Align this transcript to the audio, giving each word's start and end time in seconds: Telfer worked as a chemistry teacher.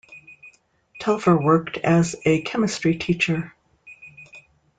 Telfer 0.99 1.37
worked 1.37 1.77
as 1.77 2.15
a 2.25 2.41
chemistry 2.41 2.95
teacher. 2.97 3.53